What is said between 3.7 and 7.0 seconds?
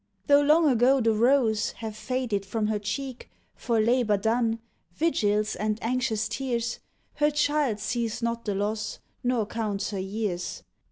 labor done, Vigils, and anxious tears,